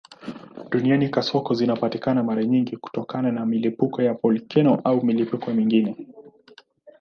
[0.69, 6.07] Duniani kasoko zinapatikana mara nyingi kutokana na milipuko ya volkeno au milipuko mingine.